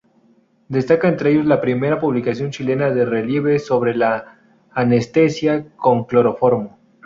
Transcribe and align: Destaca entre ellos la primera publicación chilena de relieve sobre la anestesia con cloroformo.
Destaca 0.67 1.07
entre 1.07 1.29
ellos 1.31 1.45
la 1.45 1.61
primera 1.61 1.99
publicación 1.99 2.49
chilena 2.49 2.89
de 2.89 3.05
relieve 3.05 3.59
sobre 3.59 3.93
la 3.95 4.39
anestesia 4.71 5.75
con 5.77 6.05
cloroformo. 6.05 6.79